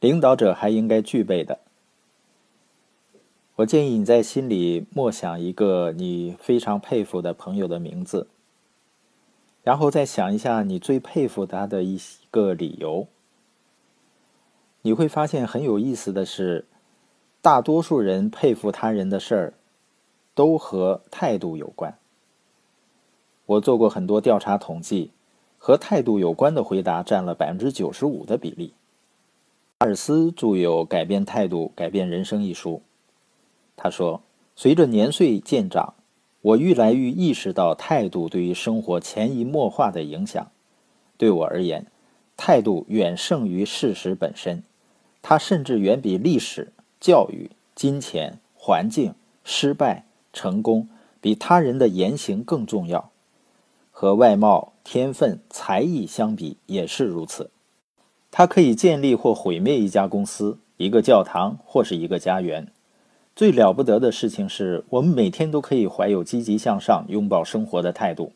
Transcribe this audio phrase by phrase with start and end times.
[0.00, 1.58] 领导者还应该具备的。
[3.56, 8.28] 我建议你在心里默想一个你非常佩服的朋友的名字，
[9.62, 11.98] 然后再想一下你最佩服他的一
[12.30, 13.06] 个理由。
[14.82, 16.66] 你会发现很有意思的是，
[17.40, 19.54] 大多数人佩服他人的事儿，
[20.34, 21.96] 都和态度有关。
[23.46, 25.10] 我做过很多调查统计，
[25.56, 28.74] 和态度有关的回答占了百分之九十五的比例。
[29.78, 32.80] 阿尔斯著有《改变态度，改变人生》一书。
[33.76, 34.22] 他说
[34.56, 35.92] ：“随着年岁渐长，
[36.40, 40.50] 我愈来愈意识到态度对于生活潜移默化的影响。
[41.18, 41.88] 对我而言，
[42.38, 44.62] 态度远胜于事实本身，
[45.20, 49.12] 它甚至远比历史、教育、金钱、环境、
[49.44, 50.88] 失败、成功，
[51.20, 53.10] 比他人的言行更重要。”
[53.92, 57.50] 和外貌、天分、才艺相比也是如此。
[58.38, 62.70] 它可以建立或毁灭一家公司、一个教堂或是一个家园。
[63.34, 68.32] 最了不得的事情是我们每天都可以怀有积极向上、拥抱生活的态度。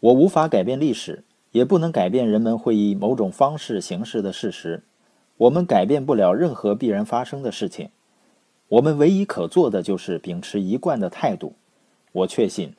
[0.00, 4.84] 我无法改变历史，也不能改变人们会以某种方式行事的事实。
[5.38, 7.88] 我们改变不了任何必然发生的事情。
[8.68, 11.54] 我们唯一可做的就是秉持一贯的态度。
[12.12, 12.74] 我确信。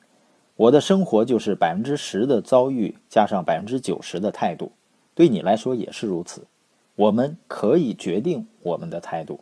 [0.55, 4.73] 我的生活就是百分之十的遭遇加上百分之九十的态度，
[5.19, 6.47] 对你来说也是如此。
[6.95, 9.41] 我们可以决定我们的态度，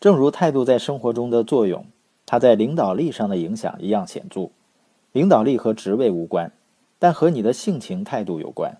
[0.00, 1.84] 正如态度在生活中的作用，
[2.24, 4.48] 它在领导力上的影响一样显著。
[5.12, 6.50] 领导力和职位无关，
[6.98, 8.78] 但和你的性情态度有关，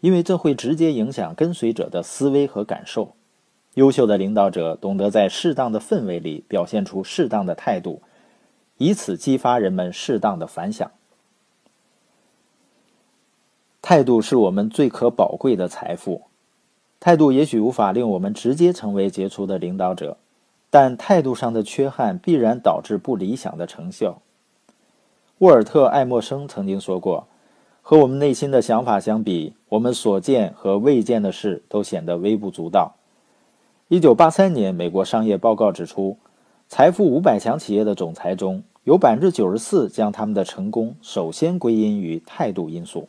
[0.00, 3.14] 因为这会直接影响跟随者的思维和感受。
[3.74, 8.02] 优秀的领导者懂得在适当的氛围里表现出适当的态度。
[8.78, 10.90] 以此激发人们适当的反响。
[13.82, 16.22] 态度是我们最可宝贵的财富。
[17.00, 20.16] 态度也许无法令我们直接成为杰出的领导者，
[20.70, 24.22] 但态度上的缺憾必然导致不理想的成效。
[25.38, 27.26] 沃尔特·爱默生曾经说过
[27.82, 32.94] ：“和我们内心的想法相比，我们所见和未见的事都显得微不足道。”
[33.90, 36.16] 一九八三年，美国商业报告指出，
[36.68, 43.08] 财富五百强企业的总裁中，有百分之九十四将他们的成功首先归因于态度因素。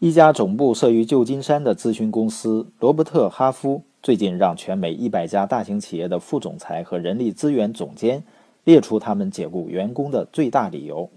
[0.00, 8.24] 一家总部设于旧金山的咨询公司罗伯特·哈夫最近让全美一百家大型企业的副总裁和人力资源总监
[8.64, 11.10] 列出他们解雇员工的最大理由。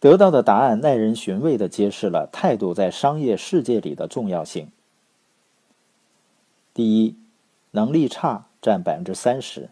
[0.00, 4.72] 得到的答案耐人寻味地揭示了态度在商业世界里的重要性。
[6.74, 7.14] 第一，
[7.70, 9.70] 能力差占百分之三十。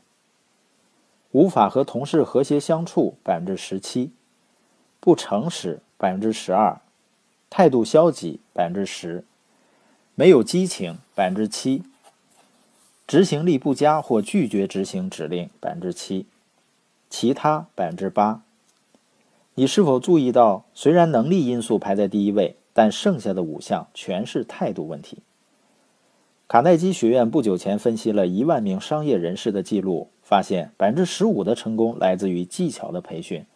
[1.32, 4.10] 无法和同事和谐相处，百分之十七；
[5.00, 6.80] 不诚实，百分之十二；
[7.56, 9.22] 态度消极，百分之十；
[10.14, 11.80] 没有激情，百分之七；
[13.06, 16.26] 执行力不佳或拒绝执行指令，百分之七；
[17.08, 18.42] 其他，百分之八。
[19.54, 25.22] 你是否注意到，虽然能力因素排在第一位，但剩下的五项全是态度问题？
[26.46, 30.10] 卡耐基学院不久前分析了一万名商业人士的记录。
[30.22, 33.46] 发现百分之十五的成功来自于技巧的培训，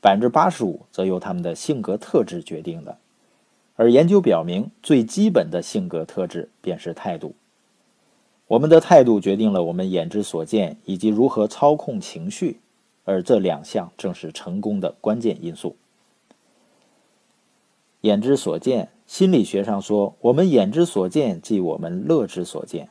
[0.00, 2.98] 百分之八十五则由他们的性格特质决定的。
[3.76, 7.34] 而研究表明，最基本的性格特质便是态度。
[8.46, 12.60] 我们的态度决定了我们眼之所见以及如何操控情绪，
[13.04, 15.76] 而这两项正是成功的关键因素。
[18.02, 22.90] 眼之所见，心理学上说，我们眼之所见即我们乐之所见。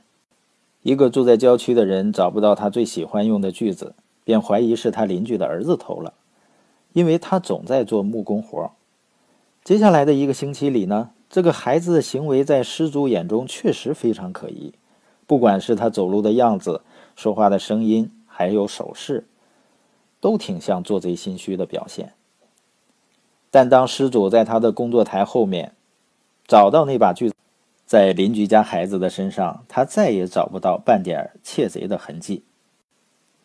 [0.81, 3.95] 一个住在郊区的人找不到他最喜欢用的锯子，
[4.25, 6.13] 便怀疑是他邻居的儿子偷了，
[6.91, 8.71] 因为他总在做木工活。
[9.63, 14.73] 接下来的一个星期里呢，这个孩子的行为在失主眼中确实非常可疑，
[15.25, 16.81] 不管是他走路的样子、
[17.15, 19.25] 说话的声音，还有手势，
[20.19, 22.11] 都挺像做贼心虚的表现。
[23.49, 25.71] 但当失主在他的工作台后面
[26.45, 27.35] 找到那把锯子，
[27.85, 32.43] 在邻居家孩子的身上，他再也找不到半点窃贼的痕迹。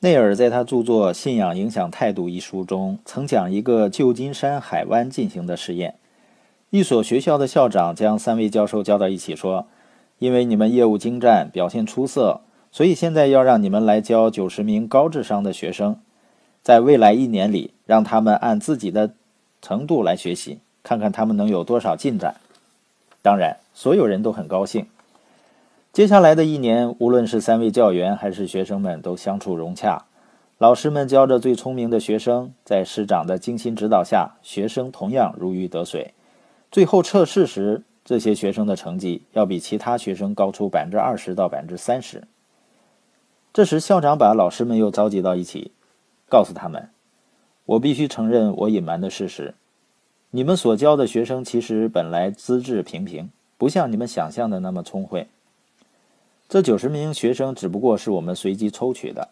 [0.00, 5.96] 内尔在他著作《信仰影响态度》一书中，曾讲一个旧金山海湾进行的实验：
[6.70, 9.66] 一所学校的校长将三位教授叫到一起，说
[10.20, 15.96] ：“因为你们业务精湛，表现出色，所以现在要让你们来教九十名高智商的学生，
[16.62, 19.12] 在未来一年里，让他们按自己的
[19.62, 22.34] 程度来学习，看看他们能有多少进展。”
[23.22, 24.86] 当然，所有人都很高兴。
[25.90, 30.04] 接下来的一年，无论是三位教员还是学生们，都相处融洽。
[30.58, 36.12] 老师们教着最聪明的学生，在师长的精心指导下，学生同样如鱼得水。
[36.70, 42.28] 最后测试时，这些学生的成绩要比其他学生高出百分之二十到百分之三十。
[43.52, 45.72] 这时，校长把老师们又召集到一起，
[46.28, 46.90] 告诉他们
[47.64, 49.54] ：“我必须承认我隐瞒的事实，
[50.30, 55.28] 你们所教的学生其实本来资质平平，不像你们想象的那么聪慧。
[56.48, 59.30] 这九十名学生只不过是我们随机抽取的。”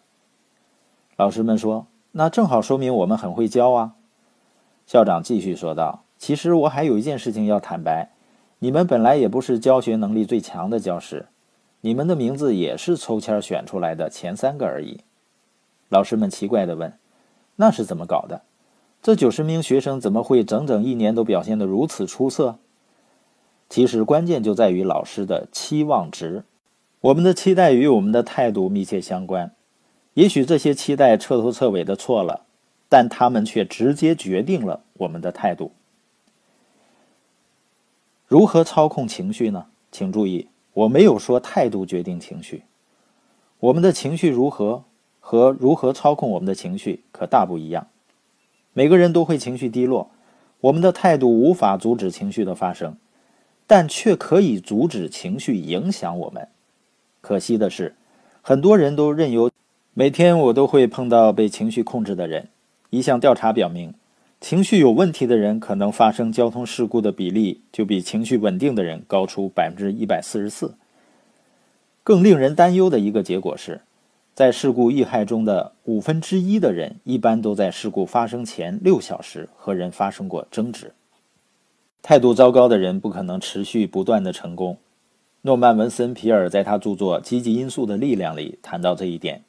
[1.17, 3.95] 老师们说：“那正好说明我们很会教啊。”
[4.87, 8.11] 校长继续说道：“其实我还有一件事情要坦白，
[8.59, 11.27] 你们本来也不是教学能力最强的教师。”
[11.83, 15.03] 你们的名字也是抽签选出来的前三个而已。
[15.89, 16.99] 老师们奇怪地问
[17.57, 18.43] ：“那是怎么搞的？
[19.01, 22.59] 这九十名学生怎么会整整一年都表现得如此出色？”
[23.71, 26.43] 其实关键就在于老师的期望值。
[27.03, 29.53] 我们的期待与我们的态度密切相关。
[30.15, 32.47] 也许这些期待彻头彻尾的错了，
[32.89, 35.71] 但他们却直接决定了我们的态度。
[38.27, 39.67] 如何操控情绪呢？
[39.93, 40.49] 请注意。
[40.73, 42.65] 我没有说态度决定情绪，
[43.61, 44.85] 我们的情绪如何
[45.21, 47.87] 和如何操控我们的情绪可大不一样。
[48.75, 50.11] 每个人都会情绪低落，
[50.61, 52.99] 我们的态度无法阻止情绪的发生，
[53.67, 56.49] 但却可以阻止情绪影响我们。
[57.23, 57.97] 可惜的是，
[58.43, 59.51] 很多人都任由。
[59.95, 62.51] 每天我都会碰到被情绪控制的人。
[62.91, 63.95] 一项调查表明。
[64.39, 70.75] 情绪有问题的人可能发生交通事故的比例就比情绪稳定的人高出百分之一百四十四。
[72.05, 73.81] 更令人担忧的一个结果是，
[74.35, 80.93] 在事故遇害中的五分之一的人一般都在事故发生前六小时和人发生过争执。
[82.03, 84.77] 态度糟糕的人不可能持续不断的成功。
[85.43, 89.43] 诺曼·文森·皮尔在他著作《积极因素的力量》里谈到这一点。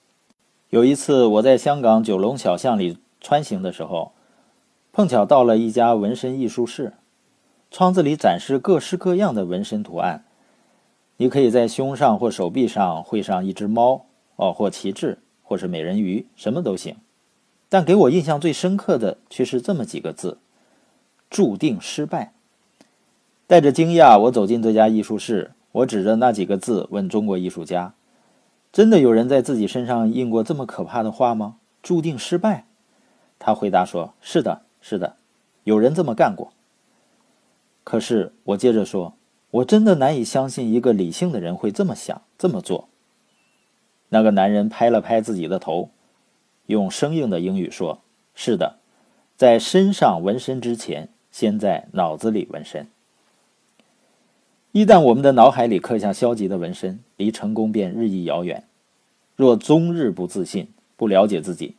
[0.69, 4.13] 有一次，我在香港九龙小巷里穿行的时候。
[4.97, 6.93] 碰巧到了一家纹身艺术室，
[7.69, 10.25] 窗子里展示各式各样的纹身图案。
[11.17, 14.07] 你可以在胸上或手臂上绘上一只猫，
[14.37, 16.95] 哦，或旗帜，或是美人鱼，什么都行。
[17.69, 20.39] 但给我印象最深刻的却是这么几个字：
[21.29, 22.33] 注定失败。
[23.45, 27.93] 带着惊讶，我走进这家艺术室，我指着那几个字问中国艺术家
[28.73, 31.57] ：“真的有人在自己身上印过这么可怕的话吗？
[31.83, 32.65] 注定失败？”
[33.37, 35.15] 他回答说：“是的。”是的，
[35.63, 36.53] 有人这么干过。
[37.83, 39.13] 可是我接着说，
[39.51, 42.89] 我真的难以相信一个理性的人会这么想、这么做。
[44.09, 45.89] 那个男人拍了拍自己的头，
[46.67, 48.01] 用生硬的英语说
[48.35, 48.77] ：“是的，
[49.35, 52.87] 在身上纹身之前，先在脑子里纹身。
[54.73, 58.65] 一旦我们的脑海里刻下消极的纹身，离成功便日益遥远。
[59.35, 61.75] 若终日不自信、不了解自己，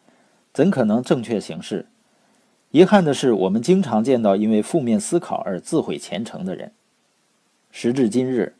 [0.52, 1.86] 怎可能正确行事？”
[2.70, 6.72] 遗憾的是，我们经常见到因为负面思考而自毁前程的人。
[7.70, 8.54] 时至今日，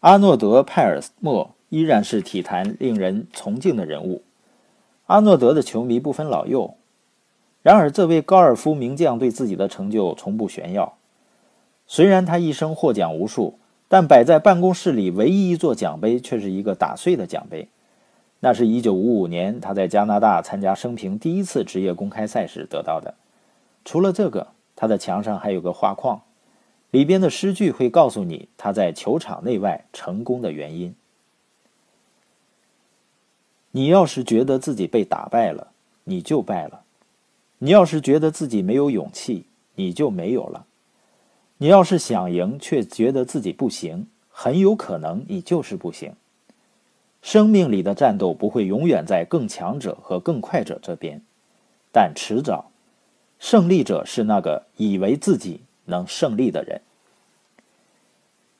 [0.00, 4.22] 阿诺德·派尔默依然是体坛令人崇敬的人物。
[5.06, 6.74] 阿诺德的球迷不分老幼。
[7.62, 10.96] 然而，这位高尔夫名将对自己的成就从不炫耀。
[11.86, 13.58] 虽然他一生获奖无数，
[13.88, 17.68] 但摆在办公室里唯一一座奖杯却是一个打碎的奖杯。
[18.40, 23.14] 那是一九五五年，他在加拿大参加生平第一次职业公开赛时得到的。
[23.84, 26.22] 除了这个，他的墙上还有个画框，
[26.92, 30.94] 里边的诗句会告诉你他在球场内外成功的原因。
[33.72, 35.72] 你要是觉得自己被打败了，
[36.04, 36.82] 你就败了；
[37.58, 40.64] 你要是觉得自己没有勇气，你就没有了；
[41.58, 46.12] 你要是想赢却觉得自己不行，很有可能你就是不行。
[47.20, 51.20] 生命里的战斗不会永远在更强者和更快者这边，
[51.92, 52.70] 但迟早，
[53.38, 56.80] 胜利者是那个以为自己能胜利的人。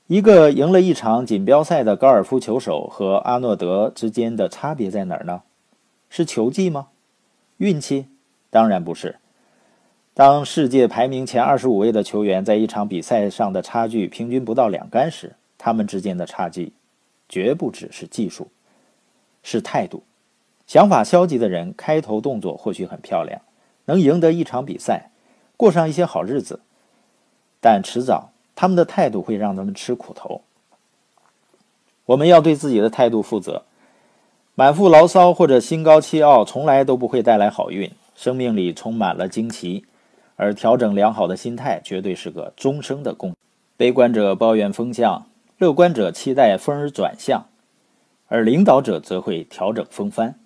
[0.06, 5.42] 一个赢了一场锦标赛的高尔夫球手和阿诺德之间的差别在哪儿呢？
[6.08, 6.88] 是球技吗？
[7.58, 8.06] 运气？
[8.48, 9.16] 当然不是。
[10.14, 16.72] 当世界排名前二十五位的球员在一场比赛上的差距平均不到两杆时，他们之间的差距。
[17.28, 18.48] 绝不只是技术，
[19.42, 20.02] 是态度。
[20.66, 23.40] 想法消极的人，开头动作或许很漂亮，
[23.86, 25.10] 能赢得一场比赛，
[25.56, 26.60] 过上一些好日子，
[27.60, 30.42] 但迟早他们的态度会让他们吃苦头。
[32.06, 33.64] 我们要对自己的态度负责。
[34.54, 37.90] 满腹牢骚或者心高气傲，从来都不会带来好运。
[38.16, 39.84] 生命里充满了惊奇，
[40.34, 43.36] 而调整良好的心态，绝对是个终生的功。
[43.76, 45.26] 悲观者抱怨风向。
[45.58, 47.46] 乐观者期待风儿转向，
[48.28, 50.38] 而领导者则会调整风帆。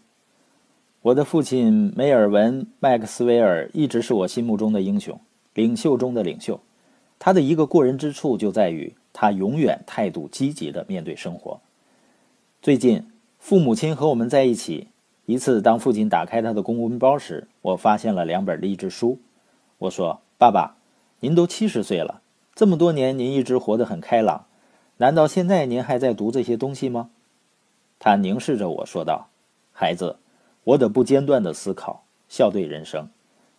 [1.02, 5.21] 我的父亲梅尔文·麦克斯韦尔一直是我心目中的英雄，
[5.52, 6.59] 领袖中的领袖。
[7.19, 11.61] 他的一个过人之处就在于，他永远态度积极的面对生活。
[12.62, 13.07] 最近，
[13.38, 14.88] 父母亲和我们在一起。
[15.26, 19.19] 一次，当父亲打开他的公文包时，我发现了两本励志书。
[19.76, 20.76] 我说：“爸爸，
[21.21, 22.23] 您都七十岁了，
[22.54, 24.47] 这么多年您一直活得很开朗，
[24.99, 27.11] 难道现在您还在读这些东西吗？”
[27.99, 29.29] 他凝视着我说道
[29.73, 30.17] ：“孩子，
[30.65, 33.09] 我得不间断地思考，笑对人生，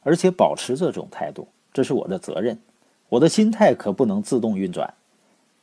[0.01, 2.59] 而且保持这种态度，这是我的责任。
[3.09, 4.93] 我的心态可不能自动运转。”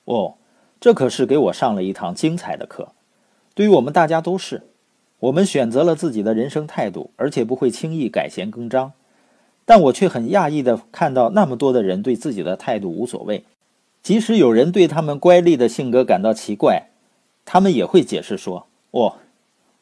[0.06, 0.34] 哦，
[0.80, 2.92] 这可是给我上了一堂精彩的课，
[3.54, 4.62] 对于我们大家都是。
[5.20, 8.94] 我们选择了自己的人生态度，而且不会轻易改弦更张。
[9.66, 13.44] 但我却很讶异地看到那么多的人对自己的态度无所谓，
[14.02, 16.90] 即使有人对他们乖戾的性格感到奇怪，
[17.44, 19.16] 他们也会解释说：“哦，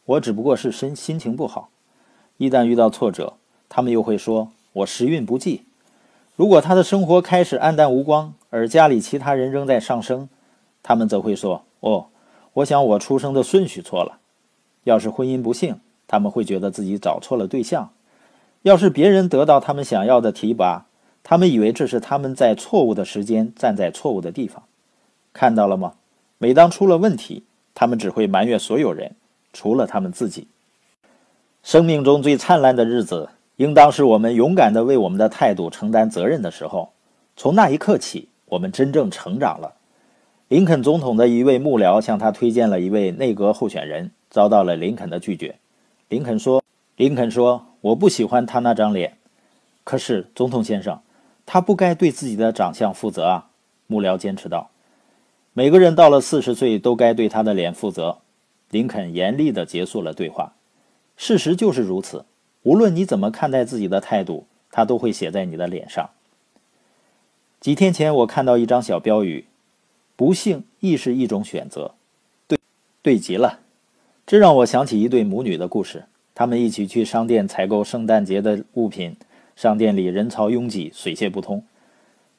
[0.05, 1.71] 我只不过是心心情不好。”
[2.39, 3.35] 一旦遇到挫折，
[3.69, 5.65] 他们又会说：“我时运不济。”
[6.37, 10.29] 如果他的生活开始黯淡无光，而家里其他人仍在上升，
[10.83, 12.07] 他们则会说：“哦，
[12.55, 14.19] 我想我出生的顺序错了。”
[14.85, 17.91] 要是婚姻不幸，他们会觉得自己找错了对象；
[18.63, 20.87] 要是别人得到他们想要的提拔，
[21.23, 24.63] 他们以为这是他们在错误的时间站在错误的地方。
[25.33, 25.95] 看到了吗？
[26.39, 27.45] 每当出了问题，
[27.75, 29.17] 他们只会埋怨所有人，
[29.53, 30.47] 除了他们自己。
[31.63, 36.93] 生命中最灿烂的日子，应当是我们勇敢地为我们的态度承担责任的时候。
[37.37, 39.75] 从那一刻起，我们真正成长了。
[40.49, 44.11] 林肯总统的一位幕僚向他推荐了一位内阁候选人。
[44.31, 45.57] 遭到了林肯的拒绝。
[46.11, 46.63] 林肯说
[46.97, 49.17] ：“林肯说，我不喜欢他那张脸。
[49.85, 51.01] 可是，总统先生，
[51.51, 53.49] 他不该对自己的长相负责啊。”
[53.89, 54.69] 幕僚坚持道
[55.55, 58.19] ：“每个人到了四十岁都该对他的脸负责。”
[58.71, 60.53] 林肯严厉地结束了对话。
[61.17, 62.27] 事实就是如此。
[62.65, 66.11] 无论你怎么看待自己的态度，他都会写在你的脸上。
[67.61, 69.47] 几天前，我看到一张小标语
[70.17, 71.95] ：“不幸亦是一种选择。”
[72.47, 72.59] 对，
[73.01, 73.61] 对极了。
[74.27, 76.05] 这让我想起一对母女的故事。
[76.35, 79.17] 他们一起去商店采购圣诞节的物品，
[79.59, 81.65] 商店里人潮拥挤，水泄不通。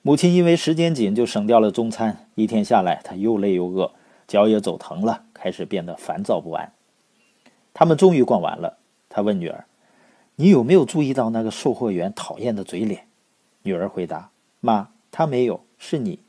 [0.01, 2.29] 母亲因为时间紧，就省掉了中餐。
[2.35, 3.91] 一天下来，她又累又饿，
[4.25, 6.71] 脚也走疼了，开始变得烦躁不安。
[7.73, 8.77] 他们终于逛完了。
[9.09, 9.65] 他问女儿
[10.37, 13.07] ：“你有没有注意到那个售货员讨厌的嘴脸？”
[13.63, 16.19] 女儿回答：“妈，他没有，是你。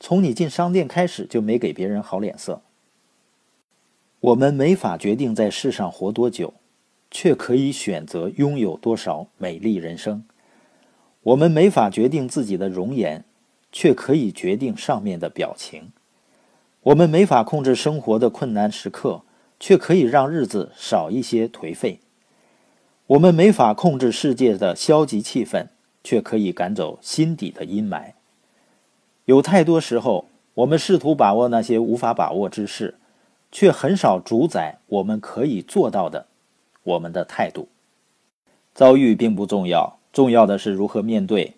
[0.00, 2.62] 从你进商店开始，就没给别人好脸色。”
[4.20, 6.54] 我们没法决定在世上活多久，
[7.10, 10.24] 却可以选择拥有多少美丽人生。
[11.28, 13.24] 我们没法决定自己的容颜，
[13.70, 15.92] 却可以决定上面的表情。
[16.84, 19.22] 我们没法控制生活的困难时刻，
[19.60, 22.00] 却可以让日子少一些颓废。
[23.08, 25.66] 我们没法控制世界的消极气氛，
[26.02, 28.12] 却可以赶走心底的阴霾。
[29.26, 32.94] 有太多时候，我们试图把握那些无法把握之事。
[33.50, 36.26] 却很少主宰我们可以做到的，
[36.84, 37.68] 我们的态度。
[38.74, 41.54] 遭遇并不重要，重要的是如何面对。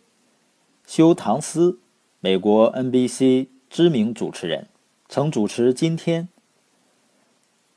[0.87, 1.79] 休·唐斯，
[2.21, 4.67] 美国 NBC 知名主持人，
[5.09, 6.25] 曾主持《今天》。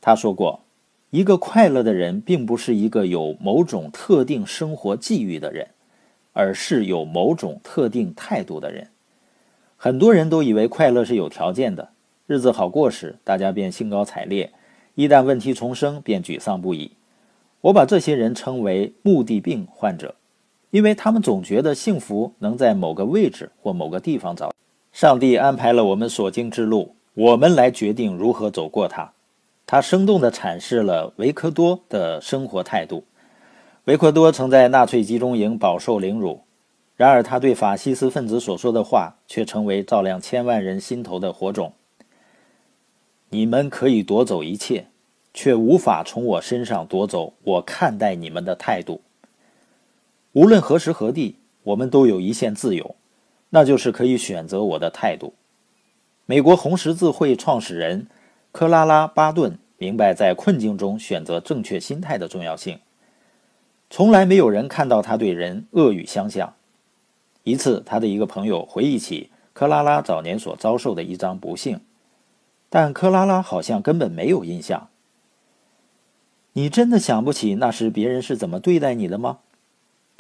[0.02, 0.60] 他说过
[1.10, 5.70] ：“一个快乐的人，并不是一个有某种特定生活际遇的人，
[6.34, 8.90] 而是有某种特定态度的人。”
[9.80, 11.92] 很多人都以为快乐是有条件的。
[12.28, 14.50] 日子好过时，大家便兴高采烈；
[14.96, 16.92] 一旦问题重生，便沮丧不已。
[17.62, 20.16] 我把这些人称为“目的病患者”，
[20.74, 24.52] 因为他们总觉得幸福能在某个位置或某个地方找。
[24.92, 29.14] 上帝安排了我们所经之路，我们来决定如何走过它。
[29.68, 33.04] 他生动地阐释了维克多的生活态度。
[33.84, 36.42] 维克多曾在纳粹集中营饱受凌辱，
[36.96, 41.74] 然而他对法西斯分子所说的话却成为照亮千万人心头的火种。
[43.30, 44.88] 你们可以夺走一切，
[45.36, 49.02] 却无法从我身上夺走我看待你们的态度。
[50.34, 52.96] 无论何时何地，我们都有一线自由，
[53.52, 55.34] 那就是可以选择我的态度。
[56.26, 58.08] 美国红十字会创始人
[58.52, 62.80] 克拉拉·巴顿明白在困境中选择正确心态的重要性。
[63.92, 66.56] 从来没有人看到他对人恶语相向。
[67.44, 71.80] 一次，他的一个朋友回忆起克拉拉早年所遭受的一桩不幸。
[72.70, 74.88] 但克拉拉好像根本没有印象。
[76.54, 79.40] 你真的想不起那时别人是怎么对待你的吗？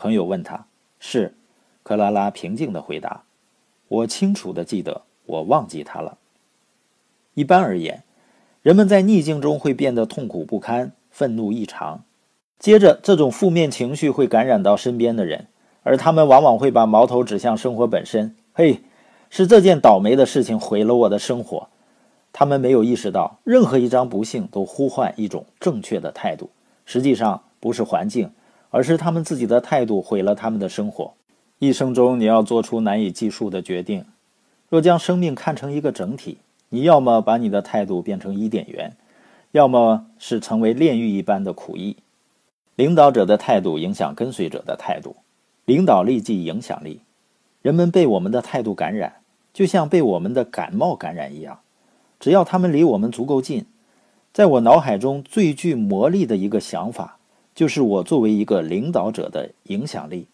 [0.03, 0.65] 朋友问他。
[1.00, 1.33] 是，
[1.81, 3.24] 克拉拉平静的回答。
[3.88, 6.17] 我清楚的记得，我忘记他了。
[7.36, 8.03] 一般而言，
[8.62, 12.03] 人们在逆境中会变得痛苦不堪、愤怒异常，
[12.60, 15.48] 接着这种负面情绪会感染到身边的人，
[15.83, 18.36] 而他们往往会把矛头指向生活本身。
[18.51, 18.81] 嘿。
[19.29, 21.69] 是这件倒霉的事情毁了我的生活。
[22.33, 26.50] 他们没有意识到，任何一张不幸都呼唤一种正确的态度。
[26.86, 28.29] 实际上，不是环境，
[28.74, 31.13] 而是他们自己的态度毁了他们的生活。
[31.60, 34.03] 一生中，你要做出难以计数的决定。
[34.68, 36.39] 若将生命看成一个整体，
[36.70, 38.98] 你要么把你的态度变成伊甸园，
[39.51, 41.98] 要么是成为炼狱一般的苦役。
[42.75, 45.18] 领导者的态度影响跟随者的态度，
[45.65, 47.01] 领导力即影响力。
[47.62, 49.18] 人们被我们的态度感染，
[49.53, 51.60] 就像被我们的感冒感染一样。
[52.20, 53.68] 只要他们离我们足够近，
[54.34, 57.20] 在我脑海中最具魔力的一个想法，
[57.53, 60.27] 就是我作为一个领导者的影响力。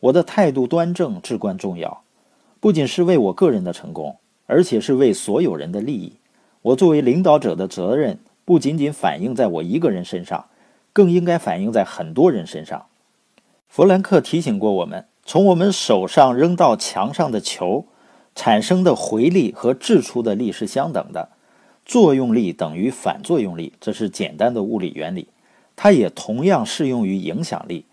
[0.00, 2.02] 我的态度端正至关重要，
[2.60, 6.14] 不仅是为我个人的成功，而且是为所有人的利益。
[6.62, 10.46] 我作为领导者的责任，不仅仅反映在我一个人身上，
[10.92, 12.86] 更应该反映在很多人身上。
[13.68, 17.86] 弗兰克提醒过我们：从我们手上扔到墙上的球。
[18.38, 21.30] 产生的回力和掷出的力是相等的，
[21.86, 25.28] 作用力等于反作用力，这是简单的物理原理。
[25.76, 27.84] 它也同样适用于影响力。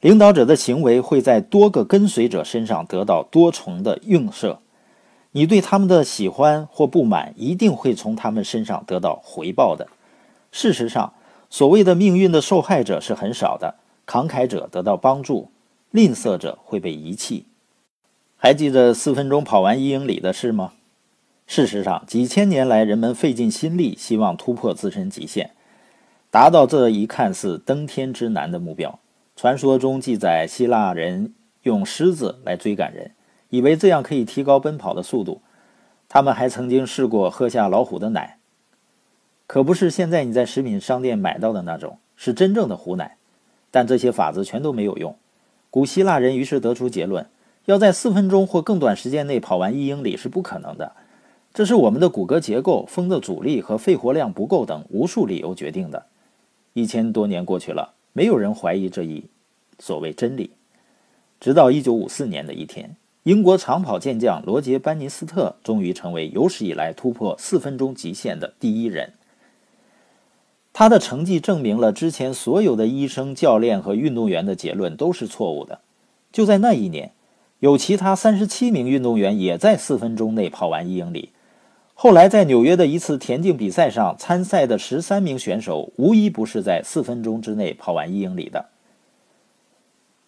[0.00, 4.60] 领导者的行为会在多个跟随者身上得到多重的映射。
[5.30, 9.88] 你对他们的喜欢或不满，一定会从他们身上得到回报的。
[10.50, 11.14] 事实上，
[11.48, 15.50] 所谓的命运的受害者是很少的，慷慨者得到帮助，
[15.90, 17.46] 吝啬者会被遗弃。
[18.36, 20.72] 还记得四分钟跑完一英里的事吗？
[21.46, 25.52] 事实上，几千年来，人们费尽心力，希望突破自身极限，
[26.32, 28.98] 达到这一看似登天之难的目标。
[29.36, 31.34] 传说中记载，希腊人
[31.64, 33.10] 用狮子来追赶人，
[33.50, 35.42] 以为这样可以提高奔跑的速度。
[36.08, 38.38] 他们还曾经试过喝下老虎的奶，
[39.46, 43.18] 可不是现在你在食品商店买到的那种，是真正的虎奶。
[43.70, 45.14] 但这些法子全都没有用。
[45.68, 47.26] 古希腊人于是得出结论。
[47.66, 50.92] 要在四分钟或更短时间内跑完一英里是不可能的，
[51.52, 56.06] 这是我们的骨骼结构、风的阻力和肺活量不够等无数理由决定的。
[56.74, 59.24] 一千多年过去了，没有人怀疑这一
[59.78, 60.50] 所谓真理。
[61.40, 69.12] 直到一九五四年的一天，英国长跑健将罗杰·班尼斯特终于成为有史以来突破四分钟极限的第一人。
[70.72, 75.80] 他的成绩证明了之前所有的医生、教练和运动员的结论都是错误的。
[76.32, 77.12] 就在那一年。
[77.62, 81.30] 有其他三十七名运动员也在四分钟内跑完一英里。
[82.02, 88.70] 后来在纽约的一次田径比赛上，参赛的十三名选手无一不是在四分钟之内跑完一英里的。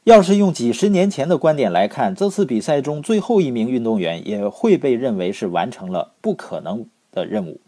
[0.04, 7.58] 要是用几十年前的观点来看，这次比赛中最后一名运动员也会被认为是完成了不可能的任务。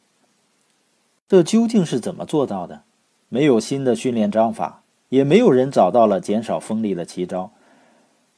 [1.29, 2.83] 这究竟是怎么做到的？
[3.29, 7.51] 没有新的训练章法，也没有人找到了减少风力的奇招。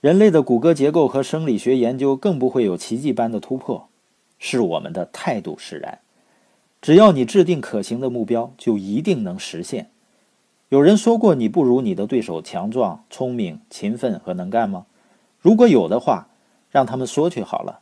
[0.01, 3.91] 人类的骨骼结构和生理学研究更不会有奇迹般的突破，
[4.39, 6.01] 是我们的态度使然。
[6.81, 9.91] 只要你制定可行的目标，就一定能实现。
[10.69, 14.87] 有人说过你不如你的对手强壮、聪明、勤奋和能干吗？
[15.41, 16.29] 如果有的话，
[16.71, 17.81] 让他们说去好了。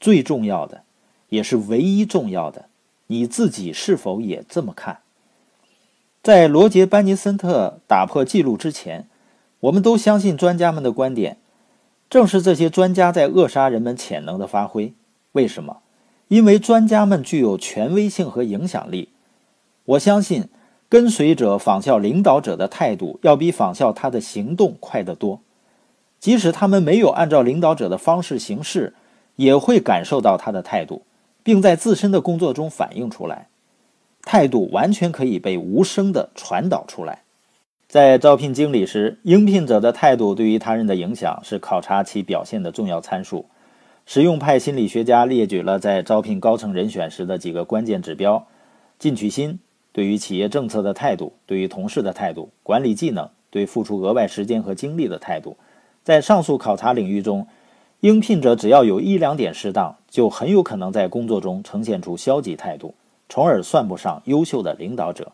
[0.00, 0.82] 最重要的，
[1.28, 2.68] 也是唯一重要的，
[3.06, 5.00] 你自己是否也这么看？
[6.22, 9.06] 在罗杰·班尼森特打破记录之前，
[9.60, 11.36] 我们都相信专家们的观点。
[12.08, 14.94] 正是这些专家在扼杀人们潜能的发挥。
[15.32, 15.82] 为什么？
[16.34, 19.10] 因为专家们具有权威性和影响力。
[19.84, 20.48] 我相信，
[20.88, 25.38] 跟随者仿效领导者的态度，要比仿效他的行动快得多。
[26.18, 28.94] 即使他们没有按照领导者的方式行事，
[29.36, 31.02] 也会感受到他的态度，
[31.44, 33.46] 并在自身的工作中反映出来。
[34.22, 37.22] 态度完全可以被无声地传导出来。
[37.86, 43.46] 在招聘经理时，应聘者的态度对于他人的影响是考察其表现的重要参数。
[44.06, 48.46] 实用派心理学家列举了在招聘高层人选时的几个关键指标：
[48.98, 49.58] 进取心、
[49.92, 55.56] 对于企业政策的态度、对于同事的态度、管理技能、对付出额外时间和精力的态度。
[56.02, 57.46] 在上述考察领域中，
[58.00, 62.94] 应聘者只要有一两点适当，就很有可能在工作中呈现出消极态度，
[63.30, 65.32] 从而算不上优秀的领导者。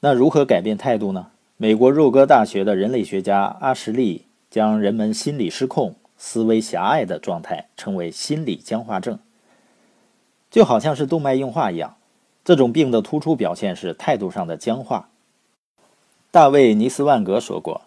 [0.00, 1.26] 那如何改变态度呢？
[1.58, 9.18] 美国肉鸽大学的人类学家阿什利将人们心理失控、思维狭隘的状态称为心理僵化症，
[10.50, 11.96] 就好像是动脉硬化一样。
[12.44, 15.08] 这种病的突出表现是态度上的僵化。
[16.30, 17.80] 大卫·尼斯万格说过：“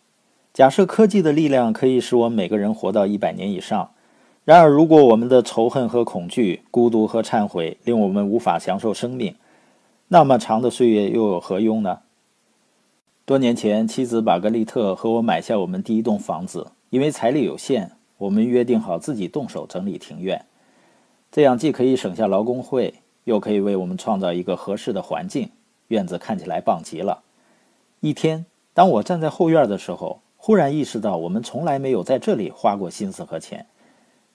[0.52, 3.91] 假设科技的力量可以使我们每个人活到一百年以上，
[4.43, 9.36] 然而如果我们的仇恨和恐惧、孤独和忏悔令我们无法享受生命，
[10.08, 12.00] 那么长的岁月又有何用呢？”
[13.26, 16.72] 多年前，妻子玛格丽特和我买下我们第一栋房子。
[16.89, 20.45] 因为财力有限，我们约定好自己动手整理庭院，
[21.32, 25.49] 这样既可以省下劳工会，又可以为我们创造一个合适的环境，
[25.88, 27.23] 院子看起来棒极了。
[27.99, 33.65] 一天，当我站在后院的时候，忽然意识到我们从来没有在这里花过心思和钱，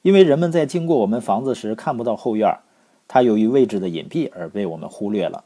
[0.02, 2.50] 因为人们在经过我们房子时看不到后院，
[3.06, 5.44] 它由于位置的隐蔽而被我们忽略了。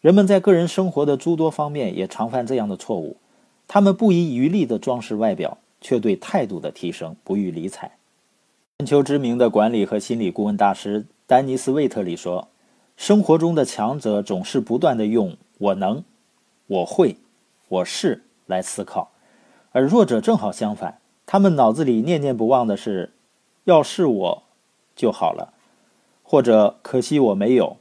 [0.00, 3.16] 人们在个人生活的诸多方面也常犯这样的错误，
[3.66, 7.92] 他们不遗余力地装饰外表，却对态度的提升不予理睬。
[8.78, 12.48] 全球知名的管理和心理顾问大师丹尼斯·魏特里说
[12.96, 16.02] ：“生活中的强者总是不断地用‘我能
[16.66, 17.18] ’‘我会
[17.68, 19.12] ’‘我是’来思考，
[19.72, 23.12] 而弱者正好相反，他们脑子里念念不忘的是
[23.64, 24.42] ‘要是我
[24.96, 25.52] 就好了’
[26.24, 27.76] 或者‘可惜我没有’。”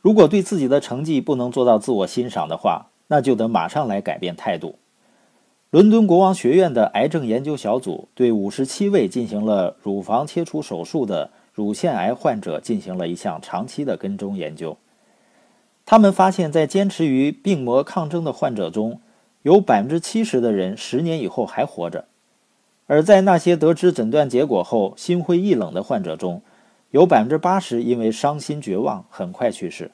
[0.00, 4.78] 如果对自己的成绩不能做到自我欣赏的话，那就得马上来改变态度。
[5.74, 14.76] 伦敦国王学院的癌症研究小组对五十七位进行了乳房切除手术的乳腺癌患者进行了一项长期的跟踪研究。
[15.84, 19.00] 他们发现，在坚持与病魔抗争的患者中，
[19.42, 22.04] 有百分之七十的人十年以后还活着；
[22.86, 26.40] 而在那些得知诊断结果后心灰意冷的患者中，
[26.92, 29.90] 有百分之八十因为伤心绝望很快去世。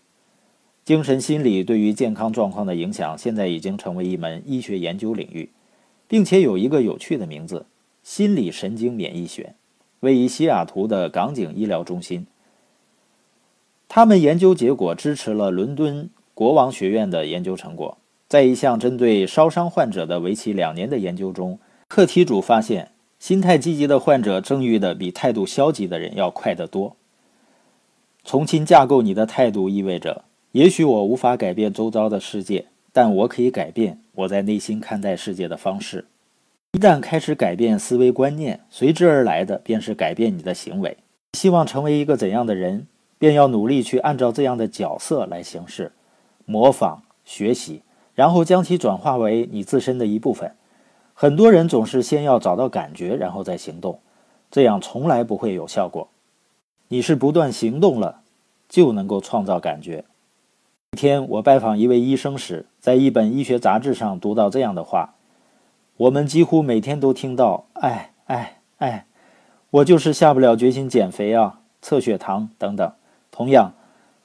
[0.84, 5.48] 精神心理对于健康状况的影响现在已经成为一门医学研究领域，
[6.10, 7.66] 并且有一个有趣的名字——
[8.02, 9.54] 心理神经免疫学，
[10.00, 12.26] 位于西雅图的港景医疗中心。
[13.86, 17.96] 他们研究结果支持了伦敦国王学院的研究成果。
[18.26, 22.90] 在一项针对烧伤患者的为期两年的研究中，课题组发现。
[23.20, 26.96] 心态积极的患者正愈的比态度消极的人要快得多。
[28.24, 36.06] 重新架构你的态度意味着，也许我无法改变周遭的世界，但我可以改变我在内心看待世界的方式。
[36.72, 40.96] 一旦开始改变思维观念，随之而来的便是改变你的行为。
[41.32, 42.86] 希望成为一个怎样的人，
[43.18, 45.92] 便要努力去按照这样的角色来行事，
[46.44, 47.82] 模仿、学习，
[48.14, 50.54] 然后将其转化为你自身的一部分。
[51.14, 54.00] 很多人总是先要找到感觉，然后再行动，
[54.50, 56.08] 这样从来不会有效果。
[56.88, 58.22] 你是不断行动了，
[58.68, 60.04] 就能够创造感觉。
[60.92, 65.14] 一天，我拜访一位医生时，在一本医学杂志上读到这样的话：
[65.96, 69.06] 我们几乎每天都听到“哎哎哎，
[69.70, 72.92] 我就是下不了决心减肥啊，测血糖等等。”
[73.30, 73.72] 同样，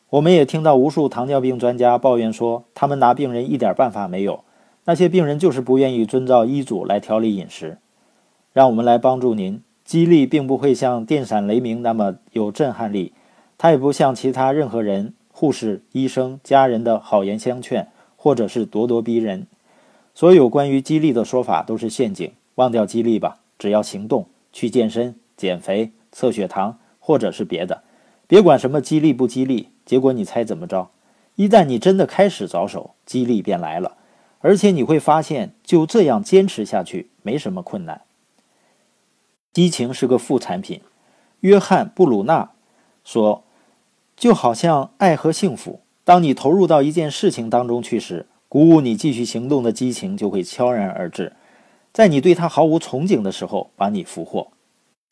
[0.09, 4.43] 我们也听到无数糖尿病专家抱怨说，他们拿病人一点办法没有。
[4.85, 7.77] 那些病人就是不愿意遵照医嘱来调理饮食，
[8.53, 9.61] 让我们来帮助您。
[9.83, 13.13] 激励并不会像电闪雷鸣那么有震撼力，
[13.55, 19.47] 它也不像其他任何人、护士、医生、家人的好言相劝，或者是咄咄逼人。
[20.13, 27.83] 所有关于激励的说法都是陷阱，忘掉激励吧，只要行动，去健身、减肥、测血糖，或者是别的，
[28.27, 29.67] 别管什么激励不激励。
[29.85, 30.89] 结果你猜怎么着？
[31.35, 33.97] 一旦你真的开始着手，激励便来了。
[34.39, 38.03] 而且你会发现，就这样坚持下去没什么困难。
[39.51, 40.79] 激情是个副产品，
[41.41, 42.51] 约翰·布鲁纳
[43.03, 43.43] 说
[44.15, 51.33] ：“就好像爱和幸福，当你投入到一件事情当中去时，鼓舞你继续行动的激情就会悄然而至，
[51.91, 54.47] 在你对它毫无憧憬的时候把你俘获。”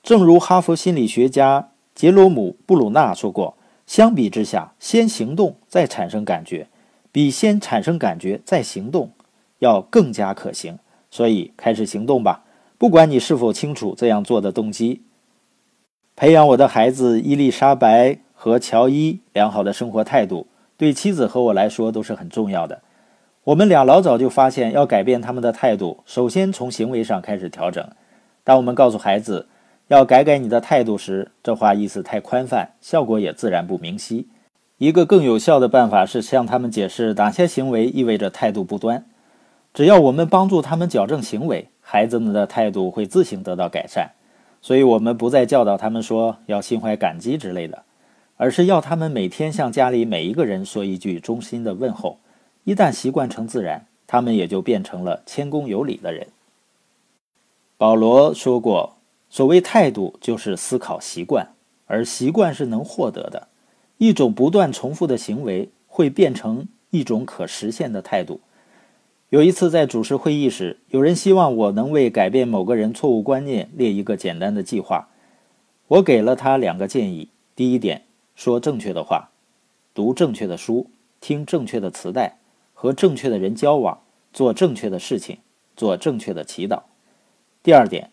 [0.02, 3.56] 正如哈佛心理学家杰罗姆·布鲁纳说过
[3.88, 6.68] ：“相比之下，先行动再产生感觉，
[7.12, 9.12] 比先产生感觉再行动。”
[9.60, 10.78] 要更加可行，
[11.10, 12.44] 所以开始行动吧。
[12.78, 15.04] 不管你是否清楚这样做的动机，
[16.18, 22.82] 培养我的孩子伊丽莎白和乔伊良好的生活态度，对妻子和我来说都是很重要的。
[23.46, 27.88] 我们俩老早就发现，要改变他们的态度，首先从行为上开始调整。
[28.44, 29.48] 当我们告诉孩子
[29.88, 34.28] 要改改你的态度时，这话意思太宽泛，效果也自然不明晰。
[34.78, 39.06] 一个更有效的办法是向他们解释哪些行为意味着态度不端。
[39.74, 44.12] 只要我们帮助他们矫正行为，孩子们的态度会自行得到改善。
[44.62, 47.84] 所以，我们不再教导他们说要心怀感激之类的，
[48.38, 52.20] 而是要他们每天向家里每一个人说一句衷心的问候。
[52.64, 56.28] 一旦习惯成自然，他们也就变成了谦恭有礼的人。
[57.78, 58.96] 保罗说过
[59.30, 61.50] ：“所谓态度，就是思考习惯，
[61.88, 63.48] 而习惯是能获得的。
[63.98, 68.40] 一种不断重复的行为会变成一种可实现的态度。”
[69.30, 75.10] 有一次在主持会议时，有人希望我能为改变某个人错误观念列一个简单的计划。
[75.88, 78.04] 我给了他两个建议：第一点，
[78.36, 79.30] 说正确的话，
[79.94, 80.88] 读正确的书，
[81.22, 82.38] 听正确的磁带，
[82.74, 84.00] 和正确的人交往，
[84.34, 85.38] 做正确的事情，
[85.76, 86.84] 做正确的祈祷；
[87.62, 88.10] 第二点，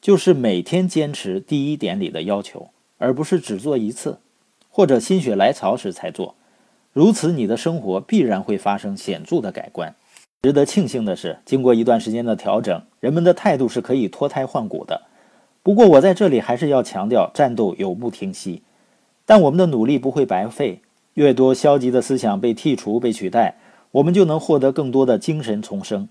[0.00, 4.18] 就是每天坚持第一点里的要求，而不是只做一次，
[4.68, 6.34] 或者心血来潮时才做。
[6.92, 9.94] 如此，你的生活必然会发生显著的改观。
[10.42, 15.02] 值得庆幸的是，经过一段时间的调整，人们的态度是可以脱胎换骨的。
[15.62, 18.62] 不过，我在这里还是要强调，战斗永不停息，
[19.26, 20.80] 但我们的努力不会白费。
[21.14, 23.56] 越多消极的思想被剔除、被取代，
[23.92, 26.08] 我们就能获得更多的精神重生。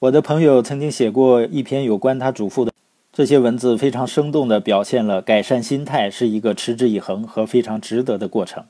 [0.00, 2.72] 我的朋友曾经写过一篇有关他祖父的。
[3.12, 8.64] 这些文字非常生动地表现了改善心态是一个持之以恒和非常值得的过程。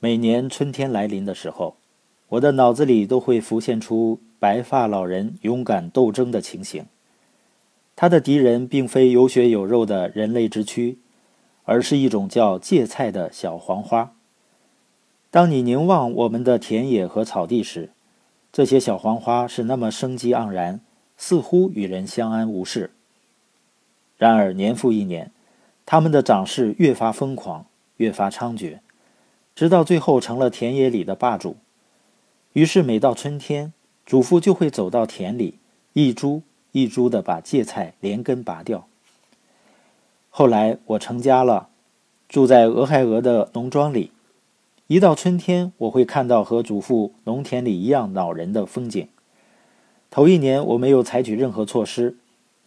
[0.00, 1.76] 每年春天来临的时候，
[2.30, 6.84] 我的脑子里都会浮现出白发老人勇敢斗争的情形。
[7.96, 10.98] 他的敌人并非有血有肉的人类之躯，
[11.68, 14.14] 而是一种叫芥菜的小黄花。
[15.30, 17.90] 当你凝望我们的田野和草地时，
[18.50, 20.80] 这些小黄花是那么生机盎然。
[21.20, 22.92] 似乎与人相安无事。
[24.16, 25.32] 然而年复一年，
[25.84, 28.78] 它们的长势越发疯狂，越发猖獗，
[29.52, 31.56] 直到最后成了田野里的霸主。
[32.52, 33.72] 于是每到春天，
[34.06, 35.58] 主妇就会走到田里，
[35.92, 38.86] 一株一株地把芥菜连根拔掉。
[40.38, 41.68] 后来我成家了，
[42.28, 44.12] 住在俄亥俄的农庄里。
[44.86, 49.08] 一到春天，我会看到和祖父农田里一样恼人的风景。
[50.12, 52.18] 头一年我没有采取任何措施，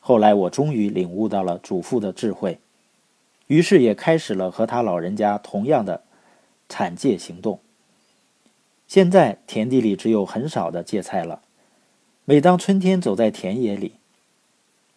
[0.02, 2.60] 后来我终于领悟到了祖父的智慧，
[3.48, 6.02] 于是也开始了和他老人家同样的
[6.68, 7.62] 铲芥行动。
[8.86, 11.40] 现在田地里只有很少的芥菜了。
[12.26, 13.94] 每当春天走在田野里，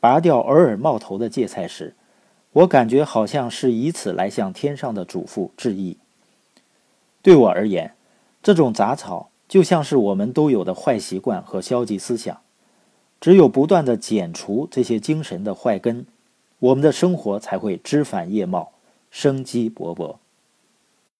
[0.01, 1.95] 拔掉偶尔冒头的芥菜时，
[2.55, 5.99] 我感觉好像是以此来向天上的主父致意。
[7.23, 7.95] 对我而言，
[8.43, 9.31] 这种杂草。
[9.47, 12.41] 就像是我们都有的坏习惯和消极思想，
[13.21, 16.07] 只有不断的剪除这些精神的坏根，
[16.59, 18.73] 我们的生活才会枝繁叶茂，
[19.11, 20.17] 生机勃勃。